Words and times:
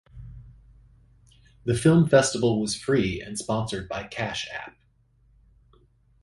The 1.63 1.75
Film 1.75 2.09
Festival 2.09 2.59
was 2.59 2.75
free 2.75 3.21
and 3.21 3.37
sponsored 3.37 3.87
by 3.87 4.05
Cash 4.05 4.49
App. 4.51 4.75